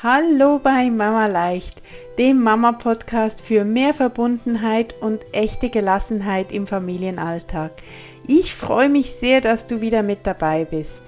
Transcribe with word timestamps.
Hallo 0.00 0.60
bei 0.62 0.90
Mama 0.90 1.26
Leicht, 1.26 1.82
dem 2.18 2.40
Mama-Podcast 2.40 3.40
für 3.40 3.64
mehr 3.64 3.92
Verbundenheit 3.92 4.94
und 5.00 5.18
echte 5.32 5.70
Gelassenheit 5.70 6.52
im 6.52 6.68
Familienalltag. 6.68 7.72
Ich 8.28 8.54
freue 8.54 8.90
mich 8.90 9.10
sehr, 9.10 9.40
dass 9.40 9.66
du 9.66 9.80
wieder 9.80 10.04
mit 10.04 10.20
dabei 10.22 10.64
bist. 10.64 11.02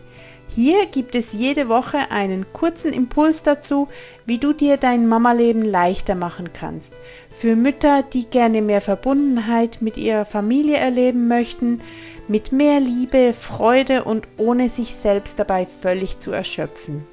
Hier 0.49 0.87
gibt 0.87 1.15
es 1.15 1.33
jede 1.33 1.69
Woche 1.69 1.99
einen 2.11 2.53
kurzen 2.53 2.93
Impuls 2.93 3.45
dazu, 3.45 3.87
wie 4.27 4.39
du 4.39 4.53
dir 4.53 4.77
dein 4.77 5.07
Mama-Leben 5.07 5.63
leichter 5.63 6.17
machen 6.17 6.53
kannst. 6.53 6.93
Für 7.31 7.55
Mütter, 7.55 8.03
die 8.03 8.25
gerne 8.25 8.61
mehr 8.61 8.81
Verbundenheit 8.81 9.83
mit 9.83 9.99
ihrer 9.99 10.25
Familie 10.25 10.79
erleben 10.79 11.29
möchten, 11.29 11.81
mit 12.27 12.51
mehr 12.51 12.81
Liebe, 12.81 13.35
Freude 13.35 14.03
und 14.03 14.27
ohne 14.37 14.69
sich 14.69 14.97
selbst 14.97 15.39
dabei 15.39 15.65
völlig 15.81 16.19
zu 16.19 16.33
erschöpfen. 16.33 17.07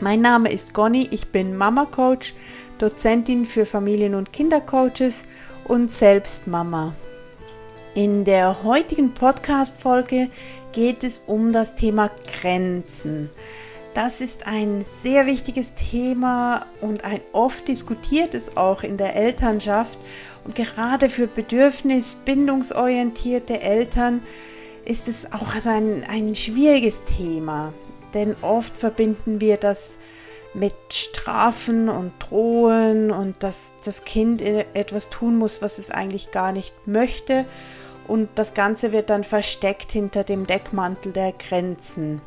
Mein 0.00 0.20
Name 0.20 0.52
ist 0.52 0.74
Conny, 0.74 1.08
ich 1.10 1.32
bin 1.32 1.56
Mama 1.56 1.84
Coach, 1.84 2.32
Dozentin 2.78 3.46
für 3.46 3.66
Familien- 3.66 4.14
und 4.14 4.32
Kindercoaches 4.32 5.24
und 5.64 5.92
selbst 5.92 6.46
Mama. 6.46 6.94
In 7.96 8.24
der 8.24 8.62
heutigen 8.62 9.12
Podcast-Folge 9.12 10.30
geht 10.70 11.02
es 11.02 11.20
um 11.26 11.52
das 11.52 11.74
Thema 11.74 12.12
Grenzen. 12.32 13.28
Das 13.92 14.20
ist 14.20 14.46
ein 14.46 14.84
sehr 14.84 15.26
wichtiges 15.26 15.74
Thema 15.74 16.66
und 16.80 17.02
ein 17.02 17.20
oft 17.32 17.66
diskutiertes 17.66 18.56
auch 18.56 18.84
in 18.84 18.98
der 18.98 19.16
Elternschaft. 19.16 19.98
Und 20.44 20.54
gerade 20.54 21.10
für 21.10 21.26
bedürfnis-, 21.26 22.18
bindungsorientierte 22.24 23.60
Eltern 23.60 24.22
ist 24.84 25.08
es 25.08 25.32
auch 25.32 25.56
also 25.56 25.70
ein, 25.70 26.04
ein 26.08 26.36
schwieriges 26.36 27.02
Thema 27.04 27.72
denn 28.14 28.36
oft 28.42 28.76
verbinden 28.76 29.40
wir 29.40 29.56
das 29.56 29.98
mit 30.54 30.74
Strafen 30.90 31.88
und 31.88 32.12
Drohen 32.18 33.10
und 33.10 33.42
dass 33.42 33.72
das 33.84 34.04
Kind 34.04 34.40
e- 34.40 34.64
etwas 34.74 35.10
tun 35.10 35.36
muss, 35.36 35.62
was 35.62 35.78
es 35.78 35.90
eigentlich 35.90 36.30
gar 36.30 36.52
nicht 36.52 36.74
möchte. 36.86 37.44
Und 38.06 38.30
das 38.36 38.54
Ganze 38.54 38.92
wird 38.92 39.10
dann 39.10 39.24
versteckt 39.24 39.92
hinter 39.92 40.24
dem 40.24 40.46
Deckmantel 40.46 41.12
der 41.12 41.32
Grenzen. 41.32 42.22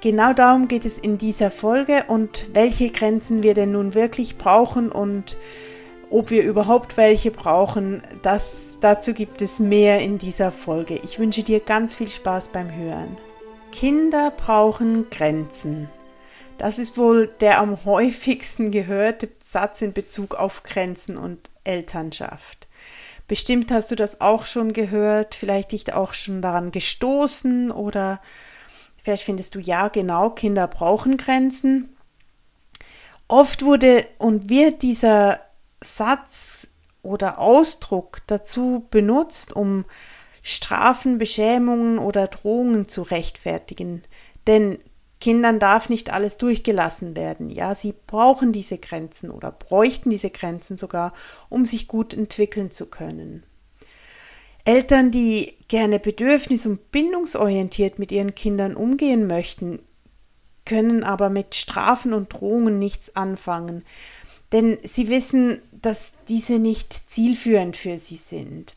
Genau 0.00 0.32
darum 0.32 0.68
geht 0.68 0.84
es 0.84 0.98
in 0.98 1.18
dieser 1.18 1.50
Folge 1.50 2.04
und 2.08 2.46
welche 2.52 2.90
Grenzen 2.90 3.42
wir 3.42 3.54
denn 3.54 3.72
nun 3.72 3.94
wirklich 3.94 4.38
brauchen 4.38 4.90
und 4.90 5.36
ob 6.10 6.30
wir 6.30 6.44
überhaupt 6.44 6.96
welche 6.96 7.30
brauchen, 7.30 8.02
das, 8.22 8.78
dazu 8.80 9.12
gibt 9.12 9.42
es 9.42 9.58
mehr 9.58 10.00
in 10.00 10.18
dieser 10.18 10.52
Folge. 10.52 11.00
Ich 11.02 11.18
wünsche 11.18 11.42
dir 11.42 11.60
ganz 11.60 11.94
viel 11.94 12.08
Spaß 12.08 12.48
beim 12.48 12.74
Hören. 12.74 13.16
Kinder 13.72 14.30
brauchen 14.30 15.10
Grenzen. 15.10 15.88
Das 16.58 16.78
ist 16.78 16.96
wohl 16.96 17.28
der 17.40 17.60
am 17.60 17.84
häufigsten 17.84 18.70
gehörte 18.70 19.28
Satz 19.40 19.82
in 19.82 19.92
Bezug 19.92 20.34
auf 20.34 20.62
Grenzen 20.62 21.18
und 21.18 21.50
Elternschaft. 21.64 22.66
Bestimmt 23.28 23.70
hast 23.70 23.90
du 23.90 23.96
das 23.96 24.20
auch 24.20 24.46
schon 24.46 24.72
gehört, 24.72 25.34
vielleicht 25.34 25.72
dich 25.72 25.92
auch 25.92 26.14
schon 26.14 26.40
daran 26.40 26.70
gestoßen 26.70 27.70
oder 27.70 28.20
vielleicht 29.02 29.24
findest 29.24 29.54
du 29.54 29.58
ja 29.58 29.88
genau, 29.88 30.30
Kinder 30.30 30.68
brauchen 30.68 31.16
Grenzen. 31.16 31.96
Oft 33.28 33.64
wurde 33.64 34.06
und 34.18 34.48
wird 34.48 34.82
dieser 34.82 35.40
Satz 35.82 36.68
oder 37.02 37.38
Ausdruck 37.38 38.22
dazu 38.26 38.86
benutzt, 38.90 39.54
um 39.54 39.84
Strafen, 40.48 41.18
Beschämungen 41.18 41.98
oder 41.98 42.28
Drohungen 42.28 42.86
zu 42.86 43.02
rechtfertigen. 43.02 44.04
Denn 44.46 44.78
Kindern 45.20 45.58
darf 45.58 45.88
nicht 45.88 46.12
alles 46.12 46.38
durchgelassen 46.38 47.16
werden. 47.16 47.50
Ja, 47.50 47.74
sie 47.74 47.92
brauchen 48.06 48.52
diese 48.52 48.78
Grenzen 48.78 49.32
oder 49.32 49.50
bräuchten 49.50 50.08
diese 50.08 50.30
Grenzen 50.30 50.76
sogar, 50.76 51.14
um 51.48 51.66
sich 51.66 51.88
gut 51.88 52.14
entwickeln 52.14 52.70
zu 52.70 52.86
können. 52.86 53.42
Eltern, 54.64 55.10
die 55.10 55.54
gerne 55.66 55.98
bedürfnis- 55.98 56.68
und 56.68 56.92
bindungsorientiert 56.92 57.98
mit 57.98 58.12
ihren 58.12 58.36
Kindern 58.36 58.76
umgehen 58.76 59.26
möchten, 59.26 59.82
können 60.64 61.02
aber 61.02 61.28
mit 61.28 61.56
Strafen 61.56 62.12
und 62.12 62.32
Drohungen 62.32 62.78
nichts 62.78 63.16
anfangen, 63.16 63.84
denn 64.52 64.78
sie 64.84 65.08
wissen, 65.08 65.60
dass 65.72 66.12
diese 66.28 66.60
nicht 66.60 67.10
zielführend 67.10 67.76
für 67.76 67.98
sie 67.98 68.16
sind. 68.16 68.75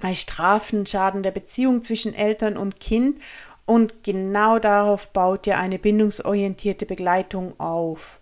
Bei 0.00 0.14
Strafen 0.14 0.86
schaden 0.86 1.22
der 1.22 1.30
Beziehung 1.30 1.82
zwischen 1.82 2.14
Eltern 2.14 2.56
und 2.56 2.80
Kind 2.80 3.20
und 3.64 4.04
genau 4.04 4.58
darauf 4.58 5.08
baut 5.08 5.46
ja 5.46 5.56
eine 5.56 5.78
bindungsorientierte 5.78 6.86
Begleitung 6.86 7.58
auf. 7.58 8.20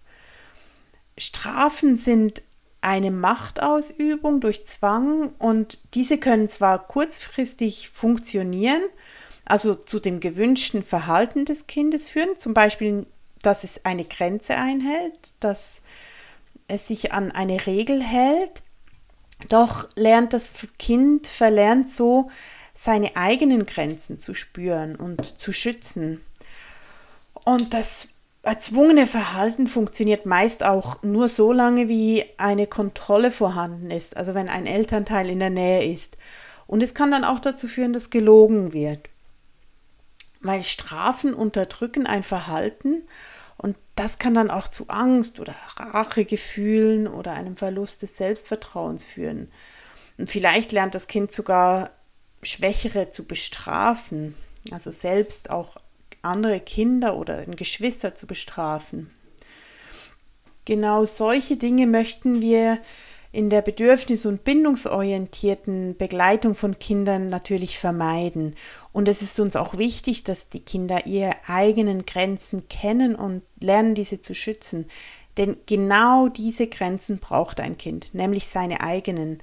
Strafen 1.19 1.97
sind 1.97 2.43
eine 2.81 3.11
Machtausübung 3.11 4.41
durch 4.41 4.67
Zwang 4.67 5.31
und 5.39 5.79
diese 5.95 6.19
können 6.19 6.49
zwar 6.49 6.87
kurzfristig 6.87 7.89
funktionieren, 7.89 8.83
also 9.47 9.75
zu 9.75 10.01
dem 10.01 10.21
gewünschten 10.21 10.83
Verhalten 10.83 11.45
des 11.45 11.67
Kindes 11.67 12.09
führen, 12.09 12.39
zum 12.39 12.55
Beispiel, 12.55 13.07
dass 13.43 13.65
es 13.65 13.85
eine 13.85 14.05
Grenze 14.05 14.57
einhält, 14.57 15.15
dass 15.41 15.81
es 16.69 16.89
sich 16.89 17.13
an 17.13 17.31
eine 17.33 17.67
Regel 17.67 18.03
hält, 18.03 18.63
doch 19.49 19.89
lernt 19.95 20.33
das 20.33 20.53
Kind, 20.79 21.27
verlernt 21.27 21.91
so, 21.93 22.31
seine 22.77 23.17
eigenen 23.17 23.67
Grenzen 23.67 24.19
zu 24.19 24.35
spüren 24.35 24.97
und 24.97 25.39
zu 25.41 25.53
schützen. 25.53 26.21
Und 27.45 27.75
das 27.75 28.09
erzwungene 28.43 29.07
Verhalten 29.07 29.67
funktioniert 29.67 30.27
meist 30.27 30.65
auch 30.65 31.03
nur 31.03 31.29
so 31.29 31.53
lange, 31.53 31.89
wie 31.89 32.25
eine 32.37 32.67
Kontrolle 32.67 33.31
vorhanden 33.31 33.91
ist, 33.91 34.17
also 34.17 34.35
wenn 34.35 34.49
ein 34.49 34.67
Elternteil 34.67 35.31
in 35.31 35.39
der 35.39 35.51
Nähe 35.51 35.91
ist. 35.93 36.19
Und 36.67 36.83
es 36.83 36.95
kann 36.95 37.11
dann 37.11 37.25
auch 37.25 37.41
dazu 37.41 37.69
führen, 37.69 37.93
dass 37.93 38.11
gelogen 38.11 38.73
wird. 38.73 39.09
Weil 40.41 40.63
Strafen 40.63 41.33
unterdrücken 41.33 42.07
ein 42.07 42.23
Verhalten 42.23 43.03
und 43.57 43.77
das 43.95 44.19
kann 44.19 44.35
dann 44.35 44.51
auch 44.51 44.69
zu 44.69 44.89
Angst 44.89 45.39
oder 45.41 45.55
Rachegefühlen 45.77 47.07
oder 47.07 47.33
einem 47.33 47.57
Verlust 47.57 48.03
des 48.03 48.17
Selbstvertrauens 48.17 49.05
führen. 49.05 49.51
Und 50.19 50.29
vielleicht 50.29 50.73
lernt 50.73 50.95
das 50.95 51.07
Kind 51.07 51.33
sogar 51.33 51.91
Schwächere 52.43 53.11
zu 53.11 53.25
bestrafen, 53.25 54.35
also 54.71 54.91
selbst 54.91 55.51
auch 55.51 55.77
andere 56.23 56.61
Kinder 56.61 57.17
oder 57.17 57.45
Geschwister 57.47 58.15
zu 58.15 58.27
bestrafen. 58.27 59.11
Genau 60.65 61.05
solche 61.05 61.57
Dinge 61.57 61.87
möchten 61.87 62.41
wir 62.41 62.79
in 63.35 63.51
der 63.51 63.63
bedürfnis- 63.63 64.27
und 64.27 64.45
bindungsorientierten 64.45 65.97
Begleitung 65.97 66.55
von 66.55 66.79
Kindern 66.79 67.29
natürlich 67.29 67.81
vermeiden. 67.81 68.55
Und 68.93 69.09
es 69.09 69.23
ist 69.23 69.41
uns 69.41 69.57
auch 69.57 69.77
wichtig, 69.77 70.23
dass 70.23 70.51
die 70.51 70.61
Kinder 70.61 71.07
ihre 71.07 71.33
eigenen 71.49 72.07
Grenzen 72.07 72.69
kennen 72.69 73.17
und 73.17 73.43
lernen, 73.59 73.97
diese 73.97 74.23
zu 74.23 74.37
schützen. 74.37 74.87
Denn 75.37 75.57
genau 75.67 76.29
diese 76.29 76.69
Grenzen 76.69 77.19
braucht 77.19 77.59
ein 77.59 77.77
Kind, 77.77 78.15
nämlich 78.15 78.47
seine 78.47 78.83
eigenen. 78.83 79.43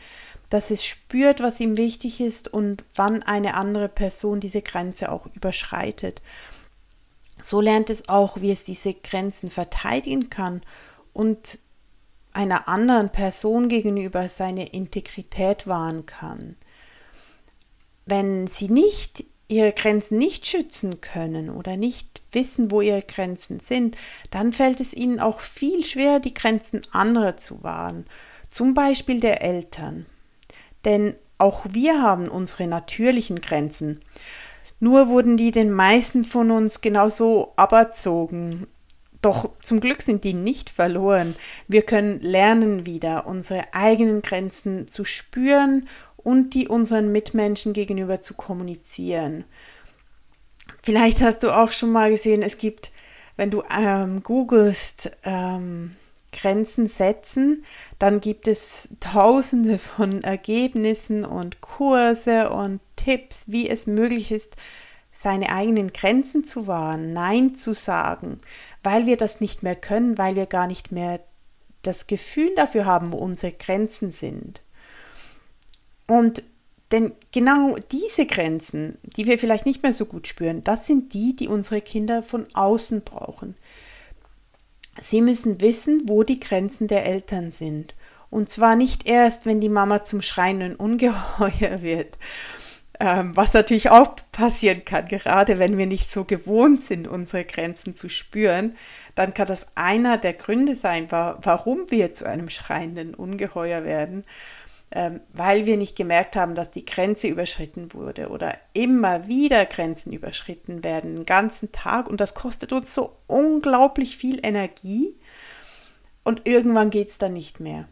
Dass 0.49 0.71
es 0.71 0.85
spürt, 0.85 1.41
was 1.41 1.59
ihm 1.59 1.75
wichtig 1.75 2.21
ist 2.21 2.47
und 2.47 2.85
wann 2.95 3.23
eine 3.23 3.55
andere 3.55 3.89
Person 3.89 4.39
diese 4.39 4.61
Grenze 4.61 5.11
auch 5.11 5.25
überschreitet. 5.35 6.21
So 7.41 7.59
lernt 7.59 7.89
es 7.89 8.07
auch, 8.07 8.39
wie 8.39 8.51
es 8.51 8.63
diese 8.63 8.93
Grenzen 8.93 9.49
verteidigen 9.49 10.29
kann 10.29 10.61
und 11.11 11.59
einer 12.33 12.67
anderen 12.67 13.09
Person 13.09 13.69
gegenüber 13.69 14.29
seine 14.29 14.69
Integrität 14.69 15.67
wahren 15.67 16.05
kann. 16.05 16.55
Wenn 18.05 18.47
sie 18.47 18.69
nicht 18.69 19.25
ihre 19.47 19.73
Grenzen 19.73 20.17
nicht 20.17 20.47
schützen 20.47 21.01
können 21.01 21.49
oder 21.49 21.75
nicht 21.75 22.21
wissen, 22.31 22.71
wo 22.71 22.81
ihre 22.81 23.01
Grenzen 23.01 23.59
sind, 23.59 23.97
dann 24.31 24.53
fällt 24.53 24.79
es 24.79 24.93
ihnen 24.93 25.19
auch 25.19 25.41
viel 25.41 25.83
schwerer, 25.83 26.19
die 26.19 26.33
Grenzen 26.33 26.81
anderer 26.91 27.37
zu 27.37 27.61
wahren, 27.61 28.05
zum 28.49 28.73
Beispiel 28.73 29.19
der 29.19 29.41
Eltern. 29.41 30.05
Denn 30.85 31.15
auch 31.37 31.65
wir 31.69 32.01
haben 32.01 32.29
unsere 32.29 32.67
natürlichen 32.67 33.41
Grenzen. 33.41 33.99
Nur 34.79 35.09
wurden 35.09 35.37
die 35.37 35.51
den 35.51 35.71
meisten 35.71 36.23
von 36.23 36.49
uns 36.49 36.81
genauso 36.81 37.53
aberzogen 37.55 38.67
doch 39.21 39.49
zum 39.61 39.79
Glück 39.79 40.01
sind 40.01 40.23
die 40.23 40.33
nicht 40.33 40.69
verloren. 40.69 41.35
Wir 41.67 41.83
können 41.83 42.19
lernen 42.21 42.85
wieder, 42.85 43.27
unsere 43.27 43.73
eigenen 43.73 44.21
Grenzen 44.21 44.87
zu 44.87 45.05
spüren 45.05 45.87
und 46.17 46.53
die 46.53 46.67
unseren 46.67 47.11
Mitmenschen 47.11 47.73
gegenüber 47.73 48.21
zu 48.21 48.33
kommunizieren. 48.33 49.45
Vielleicht 50.83 51.21
hast 51.21 51.43
du 51.43 51.55
auch 51.55 51.71
schon 51.71 51.91
mal 51.91 52.09
gesehen, 52.09 52.41
es 52.41 52.57
gibt, 52.57 52.91
wenn 53.37 53.51
du 53.51 53.63
ähm, 53.71 54.23
googelst, 54.23 55.11
ähm, 55.23 55.95
Grenzen 56.31 56.87
setzen, 56.87 57.65
dann 57.99 58.21
gibt 58.21 58.47
es 58.47 58.89
tausende 58.99 59.79
von 59.79 60.23
Ergebnissen 60.23 61.25
und 61.25 61.61
Kurse 61.61 62.49
und 62.49 62.79
Tipps, 62.95 63.45
wie 63.47 63.69
es 63.69 63.85
möglich 63.85 64.31
ist, 64.31 64.55
seine 65.21 65.51
eigenen 65.51 65.93
Grenzen 65.93 66.45
zu 66.45 66.67
wahren, 66.67 67.13
Nein 67.13 67.53
zu 67.55 67.73
sagen, 67.73 68.39
weil 68.83 69.05
wir 69.05 69.17
das 69.17 69.41
nicht 69.41 69.63
mehr 69.63 69.75
können, 69.75 70.17
weil 70.17 70.35
wir 70.35 70.45
gar 70.45 70.67
nicht 70.67 70.91
mehr 70.91 71.19
das 71.83 72.07
Gefühl 72.07 72.53
dafür 72.55 72.85
haben, 72.85 73.11
wo 73.11 73.17
unsere 73.17 73.51
Grenzen 73.51 74.11
sind. 74.11 74.61
Und 76.07 76.43
denn 76.91 77.13
genau 77.31 77.77
diese 77.91 78.25
Grenzen, 78.25 78.97
die 79.15 79.25
wir 79.25 79.39
vielleicht 79.39 79.65
nicht 79.65 79.81
mehr 79.81 79.93
so 79.93 80.05
gut 80.05 80.27
spüren, 80.27 80.63
das 80.63 80.85
sind 80.85 81.13
die, 81.13 81.35
die 81.35 81.47
unsere 81.47 81.81
Kinder 81.81 82.21
von 82.21 82.47
außen 82.53 83.03
brauchen. 83.03 83.55
Sie 84.99 85.21
müssen 85.21 85.61
wissen, 85.61 86.03
wo 86.07 86.23
die 86.23 86.39
Grenzen 86.39 86.87
der 86.87 87.05
Eltern 87.05 87.51
sind. 87.51 87.95
Und 88.29 88.49
zwar 88.49 88.75
nicht 88.75 89.07
erst, 89.07 89.45
wenn 89.45 89.61
die 89.61 89.69
Mama 89.69 90.03
zum 90.03 90.21
schreienden 90.21 90.75
Ungeheuer 90.75 91.81
wird, 91.81 92.17
ähm, 93.01 93.35
was 93.35 93.53
natürlich 93.53 93.89
auch 93.89 94.15
passieren 94.31 94.85
kann, 94.85 95.07
gerade 95.07 95.59
wenn 95.59 95.77
wir 95.77 95.87
nicht 95.87 96.09
so 96.09 96.23
gewohnt 96.23 96.81
sind, 96.81 97.07
unsere 97.07 97.43
Grenzen 97.43 97.95
zu 97.95 98.09
spüren, 98.09 98.77
dann 99.15 99.33
kann 99.33 99.47
das 99.47 99.67
einer 99.75 100.17
der 100.17 100.33
Gründe 100.33 100.75
sein, 100.75 101.07
warum 101.09 101.89
wir 101.89 102.13
zu 102.13 102.25
einem 102.25 102.49
schreienden 102.49 103.15
Ungeheuer 103.15 103.83
werden 103.83 104.23
ähm, 104.93 105.21
weil 105.31 105.65
wir 105.65 105.77
nicht 105.77 105.95
gemerkt 105.95 106.35
haben, 106.35 106.53
dass 106.53 106.69
die 106.69 106.83
Grenze 106.83 107.27
überschritten 107.27 107.93
wurde 107.93 108.27
oder 108.27 108.57
immer 108.73 109.27
wieder 109.27 109.65
Grenzen 109.65 110.11
überschritten 110.11 110.83
werden, 110.83 111.15
den 111.15 111.25
ganzen 111.25 111.71
Tag. 111.71 112.09
Und 112.09 112.19
das 112.19 112.33
kostet 112.33 112.73
uns 112.73 112.93
so 112.93 113.15
unglaublich 113.27 114.17
viel 114.17 114.45
Energie. 114.45 115.15
Und 116.23 116.45
irgendwann 116.45 116.89
geht 116.89 117.09
es 117.09 117.17
dann 117.17 117.33
nicht 117.33 117.61
mehr. 117.61 117.87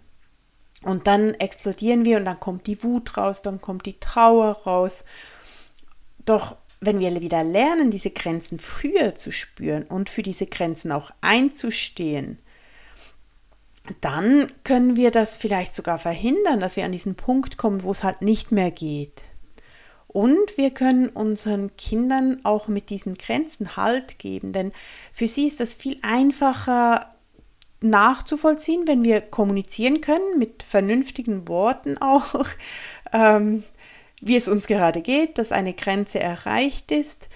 Und 0.83 1.07
dann 1.07 1.33
explodieren 1.33 2.05
wir 2.05 2.17
und 2.17 2.25
dann 2.25 2.39
kommt 2.39 2.67
die 2.67 2.81
Wut 2.83 3.17
raus, 3.17 3.41
dann 3.41 3.59
kommt 3.59 3.85
die 3.85 3.99
Trauer 3.99 4.51
raus. 4.65 5.03
Doch 6.25 6.55
wenn 6.79 6.99
wir 6.99 7.19
wieder 7.19 7.43
lernen, 7.43 7.91
diese 7.91 8.11
Grenzen 8.11 8.59
früher 8.59 9.15
zu 9.15 9.31
spüren 9.31 9.83
und 9.83 10.09
für 10.09 10.23
diese 10.23 10.45
Grenzen 10.45 10.91
auch 10.91 11.11
einzustehen, 11.21 12.39
dann 14.01 14.51
können 14.63 14.95
wir 14.95 15.11
das 15.11 15.35
vielleicht 15.35 15.75
sogar 15.75 15.97
verhindern, 15.97 16.59
dass 16.59 16.77
wir 16.77 16.85
an 16.85 16.91
diesen 16.91 17.15
Punkt 17.15 17.57
kommen, 17.57 17.83
wo 17.83 17.91
es 17.91 18.03
halt 18.03 18.21
nicht 18.21 18.51
mehr 18.51 18.71
geht. 18.71 19.23
Und 20.07 20.57
wir 20.57 20.71
können 20.71 21.09
unseren 21.09 21.75
Kindern 21.75 22.39
auch 22.43 22.67
mit 22.67 22.89
diesen 22.89 23.15
Grenzen 23.15 23.75
Halt 23.75 24.17
geben, 24.17 24.53
denn 24.53 24.71
für 25.11 25.27
sie 25.27 25.47
ist 25.47 25.59
das 25.59 25.75
viel 25.75 25.97
einfacher 26.01 27.13
nachzuvollziehen, 27.81 28.87
wenn 28.87 29.03
wir 29.03 29.21
kommunizieren 29.21 30.01
können, 30.01 30.37
mit 30.37 30.63
vernünftigen 30.63 31.47
Worten 31.47 31.97
auch, 31.97 32.45
ähm, 33.13 33.63
wie 34.21 34.35
es 34.35 34.47
uns 34.47 34.67
gerade 34.67 35.01
geht, 35.01 35.37
dass 35.37 35.51
eine 35.51 35.73
Grenze 35.73 36.19
erreicht 36.19 36.91
ist, 36.91 37.29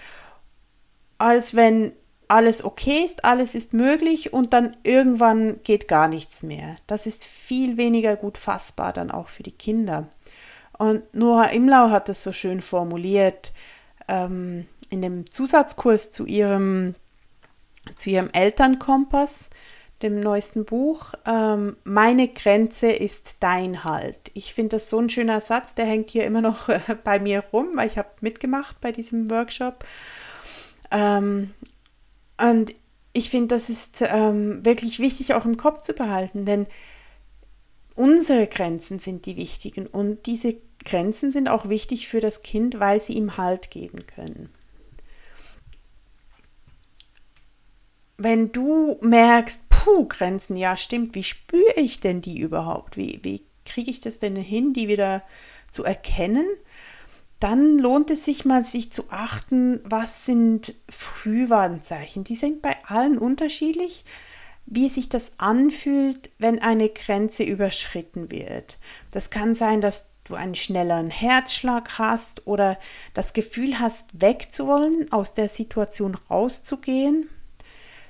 als 1.18 1.54
wenn 1.54 1.92
alles 2.28 2.64
okay 2.64 3.04
ist, 3.04 3.24
alles 3.24 3.54
ist 3.54 3.74
möglich 3.74 4.32
und 4.32 4.52
dann 4.52 4.76
irgendwann 4.82 5.62
geht 5.62 5.88
gar 5.88 6.08
nichts 6.08 6.42
mehr. 6.42 6.76
Das 6.86 7.06
ist 7.06 7.24
viel 7.24 7.76
weniger 7.76 8.16
gut 8.16 8.38
fassbar 8.38 8.92
dann 8.92 9.10
auch 9.10 9.28
für 9.28 9.42
die 9.42 9.52
Kinder. 9.52 10.08
Und 10.76 11.14
Noah 11.14 11.50
Imlau 11.50 11.90
hat 11.90 12.08
es 12.08 12.22
so 12.22 12.32
schön 12.32 12.60
formuliert 12.60 13.52
ähm, 14.08 14.66
in 14.90 15.02
dem 15.02 15.30
Zusatzkurs 15.30 16.10
zu 16.10 16.26
ihrem, 16.26 16.94
zu 17.96 18.10
ihrem 18.10 18.30
Elternkompass, 18.30 19.50
dem 20.04 20.20
neuesten 20.20 20.64
Buch. 20.64 21.14
Ähm, 21.26 21.76
Meine 21.82 22.28
Grenze 22.28 22.92
ist 22.92 23.38
dein 23.40 23.82
Halt. 23.82 24.30
Ich 24.34 24.54
finde 24.54 24.76
das 24.76 24.90
so 24.90 25.00
ein 25.00 25.10
schöner 25.10 25.40
Satz, 25.40 25.74
der 25.74 25.86
hängt 25.86 26.10
hier 26.10 26.24
immer 26.24 26.42
noch 26.42 26.68
bei 27.04 27.18
mir 27.18 27.42
rum, 27.52 27.70
weil 27.74 27.88
ich 27.88 27.98
habe 27.98 28.10
mitgemacht 28.20 28.80
bei 28.80 28.92
diesem 28.92 29.30
Workshop. 29.30 29.84
Ähm, 30.92 31.54
und 32.40 32.74
ich 33.12 33.30
finde, 33.30 33.54
das 33.54 33.70
ist 33.70 34.02
ähm, 34.06 34.64
wirklich 34.64 34.98
wichtig 34.98 35.34
auch 35.34 35.44
im 35.44 35.56
Kopf 35.56 35.82
zu 35.82 35.94
behalten, 35.94 36.44
denn 36.44 36.66
unsere 37.94 38.46
Grenzen 38.46 38.98
sind 38.98 39.24
die 39.24 39.36
wichtigen 39.36 39.86
und 39.86 40.26
diese 40.26 40.56
Grenzen 40.84 41.32
sind 41.32 41.48
auch 41.48 41.68
wichtig 41.68 42.08
für 42.08 42.20
das 42.20 42.42
Kind, 42.42 42.78
weil 42.80 43.00
sie 43.00 43.14
ihm 43.14 43.36
Halt 43.36 43.70
geben 43.70 44.06
können. 44.06 44.50
Wenn 48.16 48.52
du 48.52 48.98
merkst, 49.00 49.73
puh, 49.84 50.06
Grenzen, 50.08 50.56
ja 50.56 50.76
stimmt, 50.76 51.14
wie 51.14 51.22
spüre 51.22 51.74
ich 51.76 52.00
denn 52.00 52.20
die 52.20 52.38
überhaupt? 52.38 52.96
Wie, 52.96 53.20
wie 53.22 53.44
kriege 53.64 53.90
ich 53.90 54.00
das 54.00 54.18
denn 54.18 54.36
hin, 54.36 54.72
die 54.72 54.88
wieder 54.88 55.22
zu 55.70 55.84
erkennen? 55.84 56.46
dann 57.44 57.78
lohnt 57.78 58.10
es 58.10 58.24
sich 58.24 58.46
mal, 58.46 58.64
sich 58.64 58.90
zu 58.90 59.10
achten, 59.10 59.80
was 59.84 60.24
sind 60.24 60.72
Frühwarnzeichen. 60.88 62.24
Die 62.24 62.36
sind 62.36 62.62
bei 62.62 62.74
allen 62.86 63.18
unterschiedlich, 63.18 64.06
wie 64.64 64.88
sich 64.88 65.10
das 65.10 65.32
anfühlt, 65.36 66.30
wenn 66.38 66.62
eine 66.62 66.88
Grenze 66.88 67.42
überschritten 67.42 68.30
wird. 68.30 68.78
Das 69.10 69.28
kann 69.28 69.54
sein, 69.54 69.82
dass 69.82 70.06
du 70.24 70.36
einen 70.36 70.54
schnelleren 70.54 71.10
Herzschlag 71.10 71.98
hast 71.98 72.46
oder 72.46 72.78
das 73.12 73.34
Gefühl 73.34 73.78
hast, 73.78 74.06
wegzuwollen, 74.14 75.12
aus 75.12 75.34
der 75.34 75.50
Situation 75.50 76.16
rauszugehen. 76.30 77.28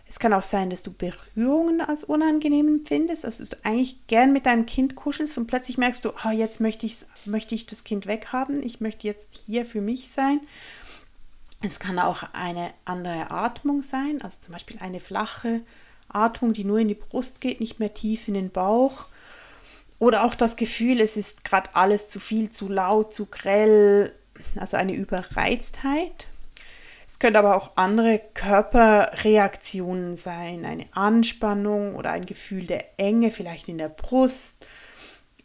Es 0.07 0.19
kann 0.19 0.33
auch 0.33 0.43
sein, 0.43 0.71
dass 0.71 0.83
du 0.83 0.93
Berührungen 0.93 1.81
als 1.81 2.05
unangenehm 2.05 2.69
empfindest, 2.69 3.25
also 3.25 3.43
dass 3.43 3.51
du 3.51 3.57
eigentlich 3.65 4.07
gern 4.07 4.33
mit 4.33 4.47
deinem 4.47 4.67
Kind 4.67 4.95
kuschelst 4.95 5.39
und 5.39 5.47
plötzlich 5.47 5.79
merkst 5.79 6.05
du, 6.05 6.11
oh, 6.25 6.31
jetzt 6.31 6.61
möchte, 6.61 6.89
möchte 7.25 7.55
ich 7.55 7.67
das 7.67 7.85
Kind 7.85 8.07
weghaben, 8.07 8.63
ich 8.63 8.81
möchte 8.81 9.07
jetzt 9.07 9.31
hier 9.35 9.67
für 9.67 9.81
mich 9.81 10.11
sein. 10.11 10.41
Es 11.63 11.79
kann 11.79 11.99
auch 11.99 12.23
eine 12.35 12.73
andere 12.85 13.31
Atmung 13.31 13.83
sein, 13.83 14.21
also 14.23 14.39
zum 14.41 14.53
Beispiel 14.53 14.79
eine 14.81 15.01
flache 15.01 15.63
Atmung, 16.09 16.53
die 16.53 16.65
nur 16.65 16.79
in 16.79 16.89
die 16.89 16.95
Brust 16.95 17.41
geht, 17.41 17.61
nicht 17.61 17.81
mehr 17.81 17.95
tief 17.95 18.29
in 18.29 18.35
den 18.35 18.51
Bauch. 18.51 19.07
Oder 19.99 20.25
auch 20.25 20.35
das 20.35 20.57
Gefühl, 20.57 21.01
es 21.01 21.17
ist 21.17 21.45
gerade 21.45 21.71
alles 21.75 22.09
zu 22.09 22.21
viel, 22.21 22.51
zu 22.51 22.69
laut, 22.69 23.15
zu 23.15 23.27
grell, 23.27 24.13
also 24.57 24.77
eine 24.77 24.95
Überreiztheit. 24.95 26.27
Es 27.09 27.19
können 27.19 27.37
aber 27.37 27.57
auch 27.57 27.73
andere 27.77 28.21
Körperreaktionen 28.35 30.17
sein, 30.17 30.65
eine 30.65 30.87
Anspannung 30.93 31.95
oder 31.95 32.11
ein 32.11 32.27
Gefühl 32.27 32.67
der 32.67 32.99
Enge, 32.99 33.31
vielleicht 33.31 33.69
in 33.69 33.79
der 33.79 33.89
Brust. 33.89 34.67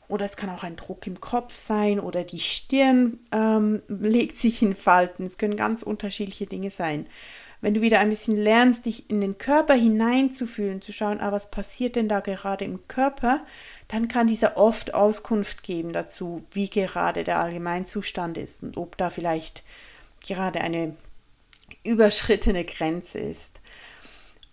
Oder 0.08 0.26
es 0.26 0.36
kann 0.36 0.50
auch 0.50 0.64
ein 0.64 0.76
Druck 0.76 1.06
im 1.06 1.22
Kopf 1.22 1.54
sein 1.54 2.00
oder 2.00 2.24
die 2.24 2.40
Stirn 2.40 3.20
ähm, 3.32 3.84
legt 3.88 4.40
sich 4.40 4.64
in 4.64 4.74
Falten. 4.74 5.24
Es 5.24 5.38
können 5.38 5.56
ganz 5.56 5.84
unterschiedliche 5.84 6.48
Dinge 6.48 6.72
sein. 6.72 7.06
Wenn 7.62 7.74
du 7.74 7.82
wieder 7.82 8.00
ein 8.00 8.10
bisschen 8.10 8.38
lernst, 8.38 8.86
dich 8.86 9.10
in 9.10 9.20
den 9.20 9.38
Körper 9.38 9.74
hineinzufühlen, 9.74 10.82
zu 10.82 10.94
schauen, 10.94 11.20
ah, 11.20 11.32
was 11.32 11.52
passiert 11.52 11.96
denn 11.96 12.08
da 12.08 12.22
gerade 12.22 12.64
im 12.64 12.88
Körper, 12.88 13.46
dann 13.90 14.08
kann 14.08 14.28
dieser 14.28 14.58
oft 14.58 14.94
Auskunft 14.94 15.62
geben 15.62 15.92
dazu, 15.92 16.46
wie 16.52 16.70
gerade 16.70 17.24
der 17.24 17.40
Allgemeinzustand 17.40 18.38
ist 18.38 18.64
und 18.64 18.78
ob 18.78 18.98
da 18.98 19.10
vielleicht 19.10 19.64
gerade 20.26 20.62
eine 20.62 20.96
überschrittene 21.84 22.66
Grenze 22.66 23.20
ist. 23.20 23.60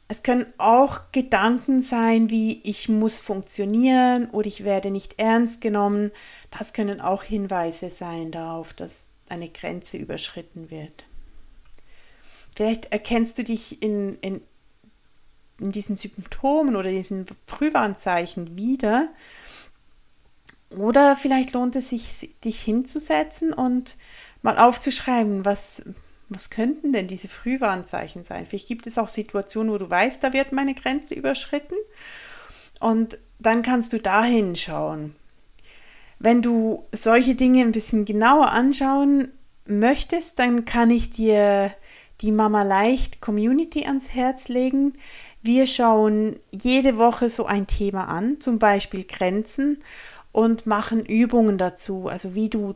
Es 0.08 0.22
können 0.22 0.46
auch 0.58 1.10
Gedanken 1.10 1.82
sein 1.82 2.30
wie 2.30 2.60
ich 2.62 2.88
muss 2.88 3.18
funktionieren 3.18 4.30
oder 4.30 4.46
ich 4.46 4.62
werde 4.62 4.90
nicht 4.90 5.18
ernst 5.18 5.60
genommen. 5.60 6.12
Das 6.56 6.72
können 6.72 7.00
auch 7.00 7.24
Hinweise 7.24 7.90
sein 7.90 8.30
darauf, 8.30 8.72
dass 8.72 9.10
eine 9.28 9.48
Grenze 9.48 9.96
überschritten 9.96 10.70
wird. 10.70 11.04
Vielleicht 12.54 12.92
erkennst 12.92 13.38
du 13.38 13.44
dich 13.44 13.82
in, 13.82 14.16
in, 14.20 14.40
in 15.58 15.72
diesen 15.72 15.96
Symptomen 15.96 16.76
oder 16.76 16.90
diesen 16.90 17.26
Frühwarnzeichen 17.46 18.56
wieder. 18.56 19.08
Oder 20.70 21.16
vielleicht 21.16 21.52
lohnt 21.52 21.76
es 21.76 21.90
sich, 21.90 22.30
dich 22.44 22.62
hinzusetzen 22.62 23.52
und 23.52 23.96
mal 24.42 24.58
aufzuschreiben, 24.58 25.44
was, 25.44 25.82
was 26.28 26.50
könnten 26.50 26.92
denn 26.92 27.06
diese 27.06 27.28
Frühwarnzeichen 27.28 28.24
sein? 28.24 28.46
Vielleicht 28.46 28.68
gibt 28.68 28.86
es 28.86 28.98
auch 28.98 29.08
Situationen, 29.08 29.72
wo 29.72 29.78
du 29.78 29.88
weißt, 29.88 30.22
da 30.22 30.32
wird 30.32 30.52
meine 30.52 30.74
Grenze 30.74 31.14
überschritten. 31.14 31.76
Und 32.80 33.18
dann 33.38 33.62
kannst 33.62 33.92
du 33.92 34.00
da 34.00 34.24
hinschauen. 34.24 35.14
Wenn 36.18 36.42
du 36.42 36.84
solche 36.92 37.34
Dinge 37.34 37.62
ein 37.62 37.72
bisschen 37.72 38.04
genauer 38.04 38.50
anschauen 38.50 39.28
möchtest, 39.66 40.38
dann 40.38 40.64
kann 40.64 40.90
ich 40.90 41.10
dir 41.10 41.72
die 42.22 42.32
Mama 42.32 42.62
Leicht 42.62 43.20
Community 43.20 43.84
ans 43.84 44.08
Herz 44.14 44.48
legen. 44.48 44.94
Wir 45.42 45.66
schauen 45.66 46.36
jede 46.50 46.96
Woche 46.98 47.28
so 47.28 47.46
ein 47.46 47.66
Thema 47.66 48.08
an, 48.08 48.40
zum 48.40 48.58
Beispiel 48.58 49.04
Grenzen 49.04 49.82
und 50.32 50.66
machen 50.66 51.04
Übungen 51.04 51.58
dazu, 51.58 52.08
also 52.08 52.34
wie 52.34 52.48
du 52.48 52.74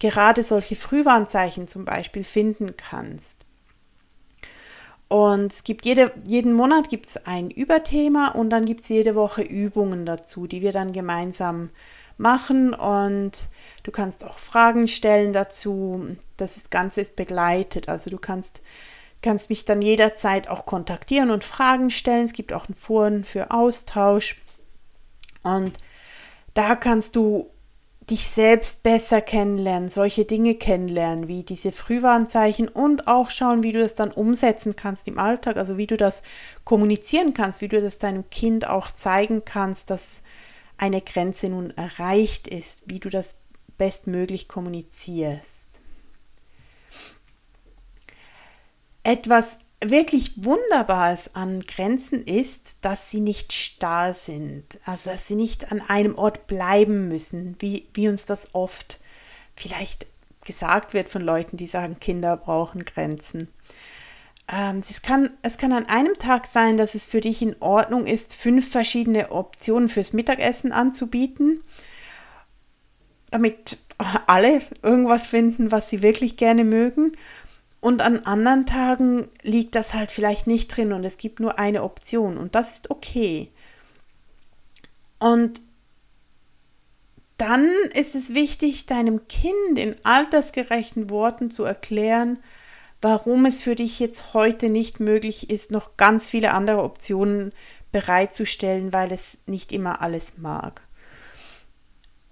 gerade 0.00 0.42
solche 0.42 0.74
Frühwarnzeichen 0.74 1.68
zum 1.68 1.84
Beispiel 1.84 2.24
finden 2.24 2.76
kannst. 2.76 3.46
Und 5.06 5.52
es 5.52 5.64
gibt 5.64 5.86
jede, 5.86 6.12
jeden 6.24 6.52
Monat 6.52 6.88
gibt 6.88 7.06
es 7.06 7.26
ein 7.26 7.50
Überthema 7.50 8.28
und 8.28 8.50
dann 8.50 8.64
gibt 8.64 8.82
es 8.82 8.88
jede 8.88 9.14
Woche 9.14 9.42
Übungen 9.42 10.06
dazu, 10.06 10.46
die 10.46 10.62
wir 10.62 10.72
dann 10.72 10.92
gemeinsam 10.92 11.70
machen 12.16 12.74
und 12.74 13.32
du 13.82 13.90
kannst 13.90 14.24
auch 14.24 14.38
Fragen 14.38 14.88
stellen 14.88 15.32
dazu. 15.32 16.16
Das 16.36 16.70
Ganze 16.70 17.00
ist 17.00 17.16
begleitet, 17.16 17.88
also 17.88 18.10
du 18.10 18.18
kannst 18.18 18.60
kannst 19.22 19.50
mich 19.50 19.64
dann 19.64 19.82
jederzeit 19.82 20.48
auch 20.48 20.66
kontaktieren 20.66 21.30
und 21.30 21.44
Fragen 21.44 21.90
stellen. 21.90 22.24
Es 22.24 22.32
gibt 22.32 22.52
auch 22.52 22.68
ein 22.68 22.74
Foren 22.74 23.24
für 23.24 23.50
Austausch. 23.50 24.40
Und 25.42 25.76
da 26.54 26.74
kannst 26.76 27.16
du 27.16 27.50
dich 28.10 28.28
selbst 28.28 28.82
besser 28.82 29.20
kennenlernen, 29.20 29.88
solche 29.88 30.24
Dinge 30.24 30.56
kennenlernen, 30.56 31.28
wie 31.28 31.44
diese 31.44 31.72
Frühwarnzeichen 31.72 32.68
und 32.68 33.06
auch 33.06 33.30
schauen, 33.30 33.62
wie 33.62 33.72
du 33.72 33.80
das 33.80 33.94
dann 33.94 34.10
umsetzen 34.10 34.76
kannst 34.76 35.06
im 35.06 35.18
Alltag, 35.18 35.56
also 35.56 35.76
wie 35.76 35.86
du 35.86 35.96
das 35.96 36.22
kommunizieren 36.64 37.34
kannst, 37.34 37.60
wie 37.60 37.68
du 37.68 37.80
das 37.80 37.98
deinem 37.98 38.28
Kind 38.30 38.66
auch 38.68 38.90
zeigen 38.90 39.44
kannst, 39.44 39.90
dass 39.90 40.22
eine 40.76 41.00
Grenze 41.00 41.48
nun 41.48 41.70
erreicht 41.76 42.48
ist, 42.48 42.84
wie 42.86 42.98
du 42.98 43.10
das 43.10 43.36
bestmöglich 43.78 44.48
kommunizierst. 44.48 45.68
Etwas 49.02 49.58
wirklich 49.82 50.44
Wunderbares 50.44 51.34
an 51.34 51.60
Grenzen 51.60 52.24
ist, 52.24 52.76
dass 52.82 53.10
sie 53.10 53.20
nicht 53.20 53.52
starr 53.52 54.12
sind, 54.12 54.78
also 54.84 55.10
dass 55.10 55.26
sie 55.26 55.36
nicht 55.36 55.72
an 55.72 55.80
einem 55.80 56.16
Ort 56.16 56.46
bleiben 56.46 57.08
müssen, 57.08 57.56
wie, 57.60 57.88
wie 57.94 58.08
uns 58.08 58.26
das 58.26 58.54
oft 58.54 59.00
vielleicht 59.56 60.06
gesagt 60.44 60.94
wird 60.94 61.08
von 61.08 61.22
Leuten, 61.22 61.56
die 61.56 61.66
sagen, 61.66 61.98
Kinder 62.00 62.36
brauchen 62.36 62.84
Grenzen. 62.84 63.48
Ähm, 64.52 64.82
es, 64.88 65.02
kann, 65.02 65.30
es 65.42 65.58
kann 65.58 65.72
an 65.72 65.86
einem 65.86 66.14
Tag 66.14 66.46
sein, 66.46 66.76
dass 66.76 66.94
es 66.94 67.06
für 67.06 67.20
dich 67.20 67.40
in 67.40 67.56
Ordnung 67.60 68.06
ist, 68.06 68.34
fünf 68.34 68.70
verschiedene 68.70 69.30
Optionen 69.30 69.88
fürs 69.88 70.12
Mittagessen 70.12 70.72
anzubieten, 70.72 71.62
damit 73.30 73.78
alle 74.26 74.62
irgendwas 74.82 75.26
finden, 75.26 75.70
was 75.70 75.88
sie 75.88 76.02
wirklich 76.02 76.36
gerne 76.36 76.64
mögen. 76.64 77.16
Und 77.80 78.02
an 78.02 78.20
anderen 78.26 78.66
Tagen 78.66 79.28
liegt 79.42 79.74
das 79.74 79.94
halt 79.94 80.10
vielleicht 80.10 80.46
nicht 80.46 80.68
drin 80.68 80.92
und 80.92 81.04
es 81.04 81.16
gibt 81.16 81.40
nur 81.40 81.58
eine 81.58 81.82
Option 81.82 82.36
und 82.36 82.54
das 82.54 82.72
ist 82.72 82.90
okay. 82.90 83.50
Und 85.18 85.62
dann 87.38 87.70
ist 87.94 88.14
es 88.14 88.34
wichtig, 88.34 88.84
deinem 88.84 89.26
Kind 89.28 89.78
in 89.78 89.96
altersgerechten 90.02 91.08
Worten 91.08 91.50
zu 91.50 91.64
erklären, 91.64 92.38
warum 93.00 93.46
es 93.46 93.62
für 93.62 93.74
dich 93.74 93.98
jetzt 93.98 94.34
heute 94.34 94.68
nicht 94.68 95.00
möglich 95.00 95.48
ist, 95.48 95.70
noch 95.70 95.96
ganz 95.96 96.28
viele 96.28 96.52
andere 96.52 96.82
Optionen 96.82 97.52
bereitzustellen, 97.92 98.92
weil 98.92 99.10
es 99.10 99.38
nicht 99.46 99.72
immer 99.72 100.02
alles 100.02 100.36
mag. 100.36 100.82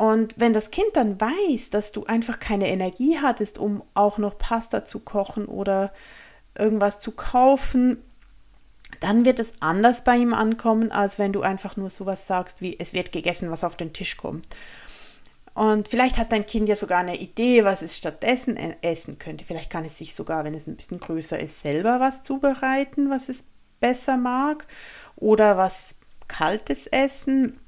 Und 0.09 0.35
wenn 0.39 0.55
das 0.55 0.71
Kind 0.71 0.89
dann 0.95 1.21
weiß, 1.21 1.69
dass 1.69 1.93
du 1.93 2.07
einfach 2.07 2.41
keine 2.41 2.69
Energie 2.69 3.19
hattest, 3.21 3.59
um 3.59 3.83
auch 3.93 4.17
noch 4.17 4.39
Pasta 4.39 4.87
zu 4.87 5.01
kochen 5.01 5.45
oder 5.45 5.93
irgendwas 6.57 6.99
zu 6.99 7.13
kaufen, 7.13 8.03
dann 9.01 9.27
wird 9.27 9.39
es 9.39 9.61
anders 9.61 10.05
bei 10.05 10.17
ihm 10.17 10.33
ankommen, 10.33 10.93
als 10.93 11.19
wenn 11.19 11.35
du 11.35 11.43
einfach 11.43 11.77
nur 11.77 11.91
sowas 11.91 12.27
sagst 12.27 12.63
wie, 12.63 12.81
es 12.81 12.95
wird 12.95 13.13
gegessen, 13.13 13.51
was 13.51 13.65
auf 13.65 13.77
den 13.77 13.93
Tisch 13.93 14.17
kommt. 14.17 14.47
Und 15.53 15.89
vielleicht 15.89 16.17
hat 16.17 16.33
dein 16.33 16.47
Kind 16.47 16.71
ja 16.71 16.77
sogar 16.77 17.01
eine 17.01 17.19
Idee, 17.19 17.65
was 17.65 17.83
es 17.83 17.99
stattdessen 17.99 18.57
e-, 18.57 18.77
essen 18.81 19.19
könnte. 19.19 19.45
Vielleicht 19.45 19.69
kann 19.69 19.85
es 19.85 19.99
sich 19.99 20.15
sogar, 20.15 20.45
wenn 20.45 20.55
es 20.55 20.67
ein 20.67 20.77
bisschen 20.77 21.01
größer 21.01 21.39
ist, 21.39 21.61
selber 21.61 22.01
was 22.01 22.23
zubereiten, 22.23 23.11
was 23.11 23.29
es 23.29 23.45
besser 23.79 24.17
mag. 24.17 24.67
Oder 25.17 25.59
was 25.59 26.01
Kaltes 26.29 26.87
essen. 26.87 27.59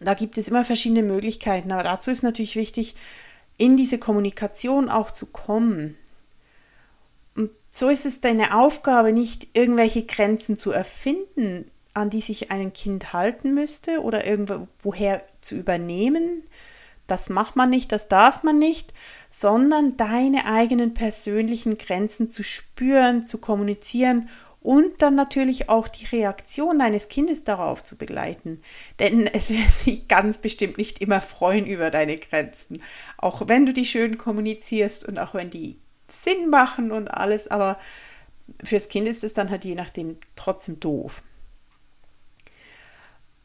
Da 0.00 0.14
gibt 0.14 0.38
es 0.38 0.48
immer 0.48 0.64
verschiedene 0.64 1.02
Möglichkeiten, 1.02 1.70
aber 1.72 1.82
dazu 1.82 2.10
ist 2.10 2.22
natürlich 2.22 2.56
wichtig, 2.56 2.94
in 3.58 3.76
diese 3.76 3.98
Kommunikation 3.98 4.88
auch 4.88 5.10
zu 5.10 5.26
kommen. 5.26 5.96
Und 7.36 7.50
so 7.70 7.90
ist 7.90 8.06
es 8.06 8.20
deine 8.20 8.58
Aufgabe, 8.58 9.12
nicht 9.12 9.48
irgendwelche 9.52 10.04
Grenzen 10.06 10.56
zu 10.56 10.70
erfinden, 10.72 11.70
an 11.92 12.08
die 12.08 12.22
sich 12.22 12.50
ein 12.50 12.72
Kind 12.72 13.12
halten 13.12 13.52
müsste 13.52 14.00
oder 14.00 14.26
irgendwoher 14.26 15.22
zu 15.42 15.56
übernehmen. 15.56 16.44
Das 17.06 17.28
macht 17.28 17.56
man 17.56 17.68
nicht, 17.68 17.92
das 17.92 18.08
darf 18.08 18.42
man 18.42 18.58
nicht, 18.58 18.94
sondern 19.28 19.98
deine 19.98 20.46
eigenen 20.46 20.94
persönlichen 20.94 21.76
Grenzen 21.76 22.30
zu 22.30 22.42
spüren, 22.42 23.26
zu 23.26 23.36
kommunizieren 23.38 24.30
und 24.60 25.00
dann 25.00 25.14
natürlich 25.14 25.68
auch 25.68 25.88
die 25.88 26.04
Reaktion 26.04 26.78
deines 26.78 27.08
Kindes 27.08 27.44
darauf 27.44 27.82
zu 27.82 27.96
begleiten. 27.96 28.62
Denn 28.98 29.26
es 29.32 29.50
wird 29.50 29.70
sich 29.84 30.08
ganz 30.08 30.38
bestimmt 30.38 30.78
nicht 30.78 31.00
immer 31.00 31.20
freuen 31.20 31.66
über 31.66 31.90
deine 31.90 32.16
Grenzen. 32.16 32.82
Auch 33.16 33.48
wenn 33.48 33.66
du 33.66 33.72
die 33.72 33.86
schön 33.86 34.18
kommunizierst 34.18 35.06
und 35.06 35.18
auch 35.18 35.34
wenn 35.34 35.50
die 35.50 35.78
Sinn 36.08 36.50
machen 36.50 36.92
und 36.92 37.08
alles, 37.08 37.48
aber 37.48 37.78
fürs 38.64 38.88
Kind 38.88 39.08
ist 39.08 39.24
es 39.24 39.32
dann 39.32 39.50
halt 39.50 39.64
je 39.64 39.74
nachdem 39.74 40.18
trotzdem 40.36 40.80
doof. 40.80 41.22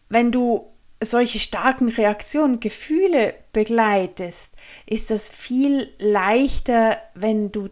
Wenn 0.10 0.32
du 0.32 0.72
solche 1.02 1.40
starken 1.40 1.90
Reaktionen, 1.90 2.60
Gefühle 2.60 3.36
begleitest, 3.54 4.52
ist 4.86 5.10
das 5.12 5.30
viel 5.30 5.94
leichter, 6.00 6.98
wenn 7.14 7.52
du 7.52 7.70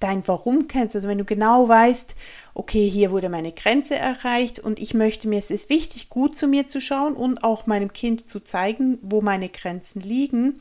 dein 0.00 0.26
Warum 0.26 0.66
kennst, 0.66 0.96
also 0.96 1.06
wenn 1.06 1.18
du 1.18 1.24
genau 1.24 1.68
weißt, 1.68 2.16
okay, 2.54 2.88
hier 2.88 3.10
wurde 3.10 3.28
meine 3.28 3.52
Grenze 3.52 3.94
erreicht 3.94 4.58
und 4.58 4.80
ich 4.80 4.94
möchte 4.94 5.28
mir, 5.28 5.38
es 5.38 5.50
ist 5.50 5.68
wichtig, 5.68 6.08
gut 6.08 6.36
zu 6.36 6.48
mir 6.48 6.66
zu 6.66 6.80
schauen 6.80 7.14
und 7.14 7.44
auch 7.44 7.66
meinem 7.66 7.92
Kind 7.92 8.28
zu 8.28 8.40
zeigen, 8.40 8.98
wo 9.02 9.20
meine 9.20 9.48
Grenzen 9.48 10.00
liegen. 10.00 10.60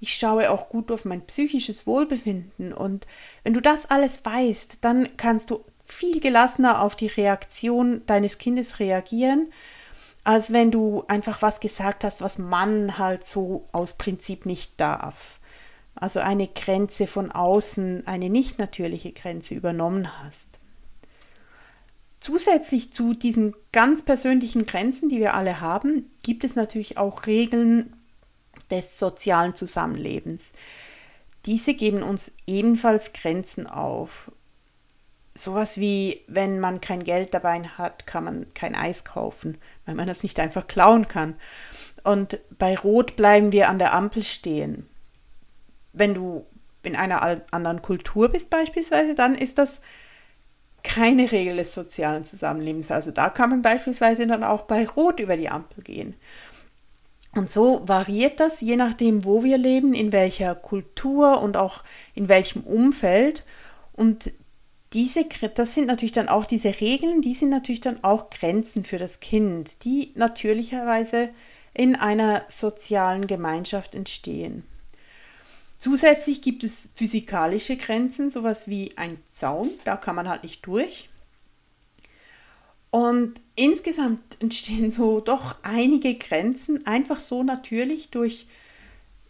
Ich 0.00 0.14
schaue 0.14 0.50
auch 0.50 0.70
gut 0.70 0.90
auf 0.90 1.04
mein 1.04 1.20
psychisches 1.26 1.86
Wohlbefinden 1.86 2.72
und 2.72 3.06
wenn 3.44 3.54
du 3.54 3.60
das 3.60 3.88
alles 3.90 4.24
weißt, 4.24 4.78
dann 4.80 5.08
kannst 5.16 5.50
du 5.50 5.64
viel 5.84 6.20
gelassener 6.20 6.82
auf 6.82 6.96
die 6.96 7.08
Reaktion 7.08 8.02
deines 8.06 8.38
Kindes 8.38 8.78
reagieren, 8.78 9.52
als 10.24 10.52
wenn 10.52 10.70
du 10.70 11.04
einfach 11.08 11.42
was 11.42 11.60
gesagt 11.60 12.04
hast, 12.04 12.22
was 12.22 12.38
man 12.38 12.96
halt 12.96 13.26
so 13.26 13.66
aus 13.72 13.94
Prinzip 13.94 14.46
nicht 14.46 14.80
darf 14.80 15.39
also 15.94 16.20
eine 16.20 16.48
Grenze 16.48 17.06
von 17.06 17.30
außen, 17.30 18.06
eine 18.06 18.30
nicht 18.30 18.58
natürliche 18.58 19.12
Grenze 19.12 19.54
übernommen 19.54 20.22
hast. 20.22 20.58
Zusätzlich 22.20 22.92
zu 22.92 23.14
diesen 23.14 23.54
ganz 23.72 24.04
persönlichen 24.04 24.66
Grenzen, 24.66 25.08
die 25.08 25.20
wir 25.20 25.34
alle 25.34 25.60
haben, 25.60 26.10
gibt 26.22 26.44
es 26.44 26.54
natürlich 26.54 26.98
auch 26.98 27.26
Regeln 27.26 27.94
des 28.70 28.98
sozialen 28.98 29.54
Zusammenlebens. 29.54 30.52
Diese 31.46 31.72
geben 31.74 32.02
uns 32.02 32.32
ebenfalls 32.46 33.14
Grenzen 33.14 33.66
auf. 33.66 34.30
Sowas 35.34 35.80
wie, 35.80 36.20
wenn 36.26 36.60
man 36.60 36.82
kein 36.82 37.02
Geld 37.02 37.32
dabei 37.32 37.62
hat, 37.62 38.06
kann 38.06 38.24
man 38.24 38.52
kein 38.52 38.74
Eis 38.74 39.04
kaufen, 39.04 39.56
weil 39.86 39.94
man 39.94 40.06
das 40.06 40.22
nicht 40.22 40.38
einfach 40.38 40.66
klauen 40.66 41.08
kann. 41.08 41.36
Und 42.04 42.38
bei 42.58 42.76
Rot 42.76 43.16
bleiben 43.16 43.50
wir 43.52 43.70
an 43.70 43.78
der 43.78 43.94
Ampel 43.94 44.22
stehen 44.22 44.90
wenn 45.92 46.14
du 46.14 46.46
in 46.82 46.96
einer 46.96 47.42
anderen 47.50 47.82
Kultur 47.82 48.28
bist 48.30 48.50
beispielsweise, 48.50 49.14
dann 49.14 49.34
ist 49.34 49.58
das 49.58 49.80
keine 50.82 51.30
Regel 51.30 51.56
des 51.56 51.74
sozialen 51.74 52.24
Zusammenlebens. 52.24 52.90
Also 52.90 53.10
da 53.10 53.28
kann 53.28 53.50
man 53.50 53.62
beispielsweise 53.62 54.26
dann 54.26 54.44
auch 54.44 54.62
bei 54.62 54.86
Rot 54.86 55.20
über 55.20 55.36
die 55.36 55.50
Ampel 55.50 55.84
gehen. 55.84 56.14
Und 57.34 57.50
so 57.50 57.82
variiert 57.86 58.40
das 58.40 58.60
je 58.60 58.76
nachdem, 58.76 59.24
wo 59.24 59.44
wir 59.44 59.58
leben, 59.58 59.94
in 59.94 60.12
welcher 60.12 60.54
Kultur 60.54 61.40
und 61.42 61.56
auch 61.56 61.84
in 62.14 62.28
welchem 62.28 62.62
Umfeld. 62.62 63.44
Und 63.92 64.32
diese, 64.92 65.24
das 65.54 65.74
sind 65.74 65.86
natürlich 65.86 66.12
dann 66.12 66.28
auch 66.28 66.44
diese 66.46 66.80
Regeln, 66.80 67.22
die 67.22 67.34
sind 67.34 67.50
natürlich 67.50 67.80
dann 67.80 68.02
auch 68.02 68.30
Grenzen 68.30 68.84
für 68.84 68.98
das 68.98 69.20
Kind, 69.20 69.84
die 69.84 70.12
natürlicherweise 70.16 71.28
in 71.72 71.94
einer 71.94 72.42
sozialen 72.48 73.28
Gemeinschaft 73.28 73.94
entstehen. 73.94 74.64
Zusätzlich 75.80 76.42
gibt 76.42 76.62
es 76.62 76.90
physikalische 76.94 77.78
Grenzen, 77.78 78.30
sowas 78.30 78.68
wie 78.68 78.92
ein 78.98 79.16
Zaun, 79.30 79.70
da 79.86 79.96
kann 79.96 80.14
man 80.14 80.28
halt 80.28 80.42
nicht 80.42 80.66
durch. 80.66 81.08
Und 82.90 83.40
insgesamt 83.56 84.20
entstehen 84.40 84.90
so 84.90 85.20
doch 85.20 85.56
einige 85.62 86.16
Grenzen, 86.16 86.86
einfach 86.86 87.18
so 87.18 87.42
natürlich 87.42 88.10
durch 88.10 88.46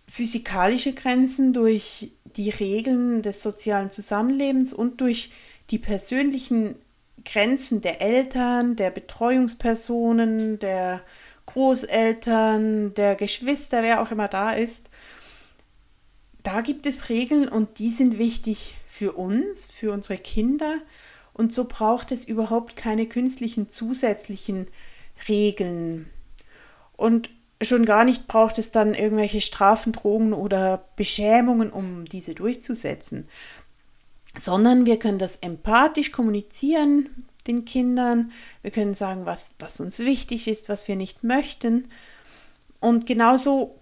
physikalische 0.08 0.92
Grenzen, 0.92 1.52
durch 1.52 2.10
die 2.36 2.50
Regeln 2.50 3.22
des 3.22 3.44
sozialen 3.44 3.92
Zusammenlebens 3.92 4.72
und 4.72 5.00
durch 5.00 5.30
die 5.70 5.78
persönlichen 5.78 6.74
Grenzen 7.24 7.80
der 7.80 8.00
Eltern, 8.00 8.74
der 8.74 8.90
Betreuungspersonen, 8.90 10.58
der 10.58 11.02
Großeltern, 11.46 12.94
der 12.94 13.14
Geschwister, 13.14 13.84
wer 13.84 14.02
auch 14.02 14.10
immer 14.10 14.26
da 14.26 14.50
ist 14.50 14.90
da 16.42 16.60
gibt 16.60 16.86
es 16.86 17.08
Regeln 17.08 17.48
und 17.48 17.78
die 17.78 17.90
sind 17.90 18.18
wichtig 18.18 18.76
für 18.86 19.12
uns, 19.12 19.66
für 19.66 19.92
unsere 19.92 20.18
Kinder. 20.18 20.78
Und 21.32 21.52
so 21.52 21.64
braucht 21.64 22.12
es 22.12 22.24
überhaupt 22.24 22.76
keine 22.76 23.06
künstlichen 23.06 23.70
zusätzlichen 23.70 24.68
Regeln. 25.28 26.10
Und 26.96 27.30
schon 27.62 27.84
gar 27.84 28.04
nicht 28.04 28.26
braucht 28.26 28.58
es 28.58 28.72
dann 28.72 28.94
irgendwelche 28.94 29.40
Strafen, 29.40 29.92
Drogen 29.92 30.32
oder 30.32 30.84
Beschämungen, 30.96 31.70
um 31.70 32.04
diese 32.06 32.34
durchzusetzen. 32.34 33.28
sondern 34.36 34.86
wir 34.86 34.96
können 34.96 35.18
das 35.18 35.36
empathisch 35.36 36.12
kommunizieren 36.12 37.08
den 37.46 37.64
Kindern. 37.64 38.32
Wir 38.62 38.70
können 38.70 38.94
sagen, 38.94 39.26
was, 39.26 39.54
was 39.58 39.80
uns 39.80 39.98
wichtig 39.98 40.48
ist, 40.48 40.68
was 40.68 40.88
wir 40.88 40.96
nicht 40.96 41.24
möchten. 41.24 41.88
Und 42.80 43.06
genauso 43.06 43.79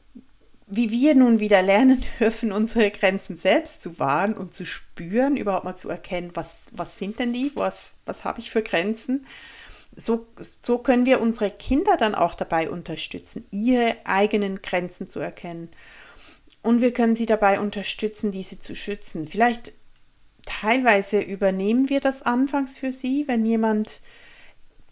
wie 0.70 0.90
wir 0.90 1.14
nun 1.14 1.40
wieder 1.40 1.62
lernen 1.62 2.02
dürfen, 2.20 2.52
unsere 2.52 2.90
Grenzen 2.90 3.36
selbst 3.36 3.82
zu 3.82 3.98
wahren 3.98 4.34
und 4.34 4.54
zu 4.54 4.64
spüren, 4.64 5.36
überhaupt 5.36 5.64
mal 5.64 5.76
zu 5.76 5.88
erkennen, 5.88 6.30
was, 6.34 6.66
was 6.72 6.98
sind 6.98 7.18
denn 7.18 7.32
die, 7.32 7.52
was, 7.54 7.94
was 8.04 8.24
habe 8.24 8.40
ich 8.40 8.50
für 8.50 8.62
Grenzen, 8.62 9.26
so, 9.96 10.26
so 10.62 10.78
können 10.78 11.06
wir 11.06 11.20
unsere 11.20 11.50
Kinder 11.50 11.96
dann 11.96 12.14
auch 12.14 12.34
dabei 12.34 12.70
unterstützen, 12.70 13.46
ihre 13.50 13.96
eigenen 14.04 14.62
Grenzen 14.62 15.08
zu 15.08 15.18
erkennen. 15.18 15.70
Und 16.62 16.80
wir 16.80 16.92
können 16.92 17.14
sie 17.14 17.26
dabei 17.26 17.58
unterstützen, 17.58 18.30
diese 18.30 18.60
zu 18.60 18.76
schützen. 18.76 19.26
Vielleicht 19.26 19.72
teilweise 20.46 21.20
übernehmen 21.20 21.88
wir 21.88 22.00
das 22.00 22.22
anfangs 22.22 22.78
für 22.78 22.92
sie, 22.92 23.26
wenn 23.26 23.44
jemand 23.44 24.00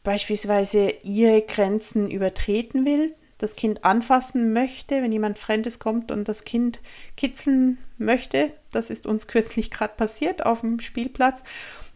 beispielsweise 0.02 0.92
ihre 1.02 1.42
Grenzen 1.42 2.10
übertreten 2.10 2.84
will, 2.84 3.14
das 3.38 3.54
Kind 3.54 3.84
anfassen 3.84 4.52
möchte, 4.52 5.02
wenn 5.02 5.12
jemand 5.12 5.38
Fremdes 5.38 5.78
kommt 5.78 6.10
und 6.10 6.26
das 6.26 6.44
Kind 6.44 6.80
kitzeln 7.16 7.78
möchte. 7.98 8.52
Das 8.72 8.88
ist 8.88 9.06
uns 9.06 9.26
kürzlich 9.26 9.70
gerade 9.70 9.94
passiert 9.94 10.44
auf 10.46 10.62
dem 10.62 10.80
Spielplatz. 10.80 11.44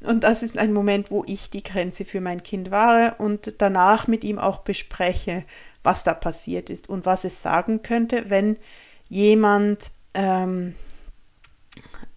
Und 0.03 0.25
das 0.25 0.43
ist 0.43 0.59
ein 0.59 0.73
Moment, 0.73 1.11
wo 1.11 1.25
ich 1.27 1.51
die 1.51 1.63
Grenze 1.63 2.05
für 2.05 2.21
mein 2.21 2.43
Kind 2.43 2.71
wahre 2.71 3.15
und 3.19 3.55
danach 3.59 4.07
mit 4.07 4.25
ihm 4.25 4.39
auch 4.39 4.59
bespreche, 4.59 5.45
was 5.83 6.05
da 6.05 6.13
passiert 6.13 6.69
ist 6.69 6.89
und 6.89 7.07
was 7.07 7.25
es 7.25 7.41
sagen 7.41 7.83
könnte, 7.83 8.29
wenn 8.29 8.59
jemand 9.09 9.93
ähm, 10.15 10.75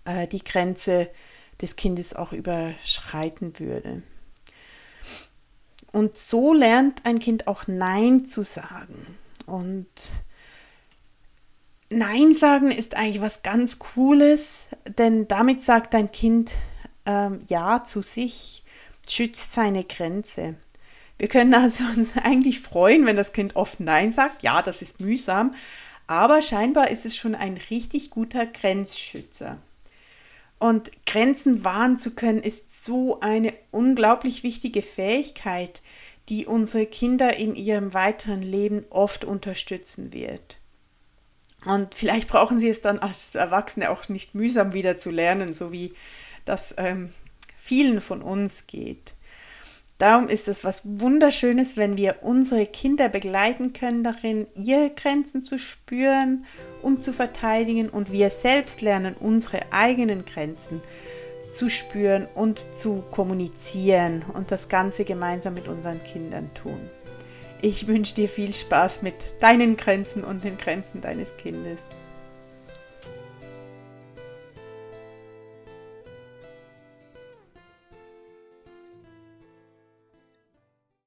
äh, 0.05 0.27
die 0.27 0.43
Grenze 0.43 1.09
des 1.61 1.75
Kindes 1.77 2.13
auch 2.13 2.33
überschreiten 2.33 3.57
würde. 3.59 4.03
Und 5.93 6.17
so 6.17 6.53
lernt 6.53 7.05
ein 7.05 7.19
Kind 7.19 7.47
auch 7.47 7.67
Nein 7.67 8.25
zu 8.25 8.43
sagen. 8.43 9.15
Und 9.45 9.87
Nein 11.89 12.33
sagen 12.33 12.71
ist 12.71 12.97
eigentlich 12.97 13.21
was 13.21 13.43
ganz 13.43 13.77
Cooles, 13.77 14.65
denn 14.97 15.27
damit 15.27 15.63
sagt 15.63 15.93
dein 15.93 16.11
Kind 16.11 16.51
ähm, 17.05 17.41
Ja 17.47 17.83
zu 17.83 18.01
sich, 18.01 18.63
schützt 19.07 19.53
seine 19.53 19.83
Grenze. 19.83 20.55
Wir 21.19 21.27
können 21.27 21.53
also 21.53 21.83
uns 21.95 22.09
eigentlich 22.21 22.59
freuen, 22.59 23.05
wenn 23.05 23.15
das 23.15 23.31
Kind 23.31 23.55
oft 23.55 23.79
Nein 23.79 24.11
sagt. 24.11 24.41
Ja, 24.41 24.63
das 24.63 24.81
ist 24.81 24.99
mühsam, 24.99 25.53
aber 26.07 26.41
scheinbar 26.41 26.89
ist 26.89 27.05
es 27.05 27.15
schon 27.15 27.35
ein 27.35 27.59
richtig 27.69 28.09
guter 28.09 28.47
Grenzschützer. 28.47 29.59
Und 30.63 31.05
Grenzen 31.05 31.65
wahren 31.65 31.99
zu 31.99 32.11
können, 32.11 32.39
ist 32.39 32.85
so 32.85 33.19
eine 33.19 33.53
unglaublich 33.71 34.43
wichtige 34.43 34.81
Fähigkeit, 34.81 35.81
die 36.29 36.45
unsere 36.45 36.85
Kinder 36.85 37.35
in 37.35 37.53
ihrem 37.53 37.93
weiteren 37.93 38.41
Leben 38.41 38.85
oft 38.89 39.25
unterstützen 39.25 40.13
wird. 40.13 40.55
Und 41.65 41.95
vielleicht 41.95 42.29
brauchen 42.29 42.59
sie 42.59 42.69
es 42.69 42.79
dann 42.79 42.99
als 42.99 43.35
Erwachsene 43.35 43.89
auch 43.89 44.07
nicht 44.07 44.35
mühsam 44.35 44.71
wieder 44.71 44.97
zu 44.97 45.11
lernen, 45.11 45.51
so 45.53 45.73
wie 45.73 45.95
das 46.45 46.73
ähm, 46.77 47.11
vielen 47.59 47.99
von 47.99 48.21
uns 48.21 48.65
geht. 48.65 49.12
Darum 49.97 50.27
ist 50.27 50.47
es 50.47 50.63
was 50.63 50.99
Wunderschönes, 50.99 51.77
wenn 51.77 51.97
wir 51.97 52.17
unsere 52.21 52.65
Kinder 52.65 53.09
begleiten 53.09 53.73
können 53.73 54.03
darin, 54.03 54.47
ihre 54.55 54.89
Grenzen 54.89 55.43
zu 55.43 55.57
spüren 55.59 56.45
und 56.81 57.03
zu 57.03 57.13
verteidigen 57.13 57.89
und 57.89 58.11
wir 58.11 58.29
selbst 58.29 58.81
lernen, 58.81 59.15
unsere 59.19 59.59
eigenen 59.71 60.25
Grenzen 60.25 60.81
zu 61.53 61.69
spüren 61.69 62.27
und 62.33 62.59
zu 62.75 63.03
kommunizieren 63.11 64.23
und 64.33 64.51
das 64.51 64.67
Ganze 64.69 65.05
gemeinsam 65.05 65.53
mit 65.53 65.67
unseren 65.67 66.03
Kindern 66.03 66.49
tun. 66.55 66.79
Ich 67.61 67.87
wünsche 67.87 68.15
dir 68.15 68.27
viel 68.27 68.53
Spaß 68.53 69.03
mit 69.03 69.13
deinen 69.39 69.77
Grenzen 69.77 70.23
und 70.23 70.43
den 70.43 70.57
Grenzen 70.57 70.99
deines 70.99 71.37
Kindes. 71.37 71.79